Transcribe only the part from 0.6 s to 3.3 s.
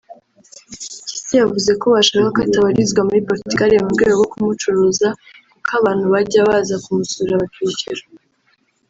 Mpyisi yavuze ko bashakaga ko atabarizwa muri